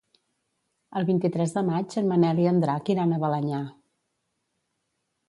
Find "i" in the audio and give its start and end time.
2.45-2.47